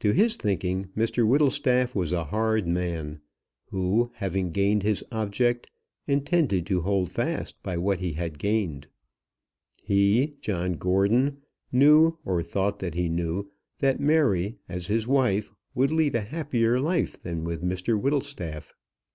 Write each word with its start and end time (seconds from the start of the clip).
To 0.00 0.12
his 0.12 0.38
thinking, 0.38 0.88
Mr 0.96 1.28
Whittlestaff 1.28 1.94
was 1.94 2.10
a 2.10 2.24
hard 2.24 2.66
man, 2.66 3.20
who, 3.66 4.10
having 4.14 4.50
gained 4.50 4.82
his 4.82 5.04
object, 5.12 5.68
intended 6.06 6.64
to 6.68 6.80
hold 6.80 7.10
fast 7.10 7.62
by 7.62 7.76
what 7.76 7.98
he 7.98 8.14
had 8.14 8.38
gained. 8.38 8.86
He, 9.84 10.38
John 10.40 10.72
Gordon, 10.76 11.42
knew, 11.70 12.16
or 12.24 12.42
thought 12.42 12.78
that 12.78 12.94
he 12.94 13.10
knew, 13.10 13.50
that 13.80 14.00
Mary, 14.00 14.56
as 14.70 14.86
his 14.86 15.06
wife, 15.06 15.52
would 15.74 15.90
lead 15.90 16.14
a 16.14 16.22
happier 16.22 16.80
life 16.80 17.22
than 17.22 17.44
with 17.44 17.62
Mr 17.62 18.00
Whittlestaff. 18.00 18.72